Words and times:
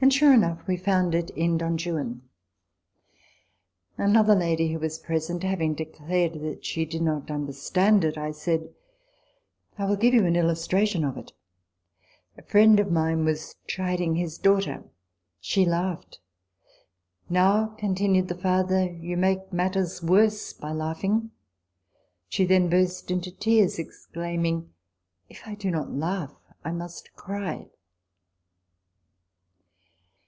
And 0.00 0.12
sure 0.12 0.34
enough 0.34 0.66
we 0.66 0.76
found 0.76 1.14
it 1.14 1.30
in" 1.30 1.56
Don 1.58 1.76
Juan." 1.76 2.22
* 3.08 3.96
Another 3.96 4.34
lady, 4.34 4.72
who 4.72 4.80
was 4.80 4.98
present, 4.98 5.44
having 5.44 5.74
declared 5.74 6.40
that 6.42 6.64
she 6.64 6.84
did 6.84 7.02
not 7.02 7.30
understand 7.30 8.02
it, 8.04 8.18
I 8.18 8.32
said," 8.32 8.74
I 9.78 9.84
will 9.84 9.94
give 9.94 10.12
you 10.12 10.24
an 10.26 10.34
illustration 10.34 11.04
of 11.04 11.16
it. 11.16 11.32
A 12.36 12.42
friend 12.42 12.80
of 12.80 12.90
mine 12.90 13.24
was 13.24 13.54
chiding 13.68 14.16
his 14.16 14.38
daughter. 14.38 14.82
She 15.40 15.64
laughed.' 15.64 16.18
Now,' 17.30 17.68
continued 17.78 18.26
the 18.26 18.34
father,' 18.34 18.90
you 19.08 19.16
make 19.16 19.52
matters 19.52 20.02
worse 20.02 20.52
by 20.52 20.72
laughing.' 20.72 21.30
She 22.28 22.44
then 22.44 22.68
burst 22.68 23.12
into 23.12 23.30
tears, 23.30 23.78
exclaiming,' 23.78 24.70
If 25.30 25.42
I 25.46 25.54
do 25.54 25.70
not 25.70 25.92
laugh, 25.92 26.34
I 26.64 26.72
must 26.72 27.14
cry.' 27.14 27.68